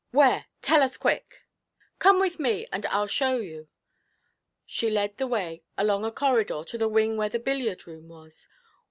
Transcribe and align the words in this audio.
'Where? 0.11 0.47
Tell 0.63 0.81
us, 0.81 0.97
quick!' 0.97 1.43
'Come 1.99 2.19
with 2.19 2.39
me, 2.39 2.65
and 2.73 2.87
I'll 2.87 3.05
show 3.05 3.37
you.' 3.37 3.67
She 4.65 4.89
led 4.89 5.17
the 5.17 5.27
way 5.27 5.61
along 5.77 6.05
a 6.05 6.11
corridor 6.11 6.63
to 6.65 6.77
the 6.79 6.89
wing 6.89 7.17
where 7.17 7.29
the 7.29 7.37
billiard 7.37 7.85
room 7.85 8.07
was. 8.09 8.47